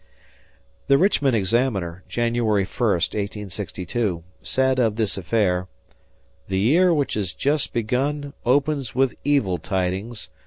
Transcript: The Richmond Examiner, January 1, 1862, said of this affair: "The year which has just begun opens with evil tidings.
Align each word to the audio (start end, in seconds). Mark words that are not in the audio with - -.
The 0.87 0.97
Richmond 0.97 1.35
Examiner, 1.35 2.03
January 2.09 2.65
1, 2.65 2.89
1862, 2.89 4.23
said 4.41 4.79
of 4.79 4.95
this 4.95 5.15
affair: 5.15 5.67
"The 6.47 6.57
year 6.57 6.91
which 6.91 7.13
has 7.13 7.33
just 7.33 7.71
begun 7.71 8.33
opens 8.43 8.95
with 8.95 9.13
evil 9.23 9.59
tidings. 9.59 10.29